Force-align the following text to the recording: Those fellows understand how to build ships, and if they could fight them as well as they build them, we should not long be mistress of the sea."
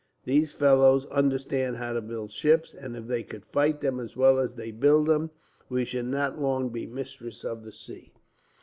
Those 0.25 0.51
fellows 0.51 1.05
understand 1.11 1.75
how 1.77 1.93
to 1.93 2.01
build 2.01 2.31
ships, 2.31 2.73
and 2.73 2.97
if 2.97 3.05
they 3.05 3.21
could 3.21 3.45
fight 3.45 3.81
them 3.81 3.99
as 3.99 4.17
well 4.17 4.39
as 4.39 4.55
they 4.55 4.71
build 4.71 5.05
them, 5.05 5.29
we 5.69 5.85
should 5.85 6.05
not 6.07 6.41
long 6.41 6.69
be 6.69 6.87
mistress 6.87 7.43
of 7.43 7.63
the 7.63 7.71
sea." 7.71 8.11